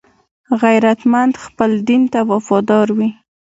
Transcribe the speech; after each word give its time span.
غیرتمند 0.61 1.33
خپل 1.45 1.71
دین 1.87 2.03
ته 2.13 2.19
وفادار 2.31 2.87
وي 2.97 3.09